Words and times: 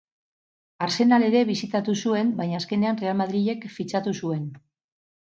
Arsenal 0.85 1.25
ere 1.27 1.43
bisitatu 1.51 1.95
zuen, 2.05 2.33
baina 2.41 2.59
azkenean 2.65 3.01
Real 3.05 3.23
Madrilek 3.23 3.71
fitxatu 3.79 4.19
zuen. 4.25 4.53